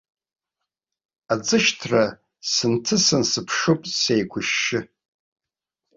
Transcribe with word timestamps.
Аӡышьҭра 1.33 2.03
сынҭысын, 2.51 3.23
сыԥшуп 3.31 3.81
сеиқәышьшьы. 3.99 4.79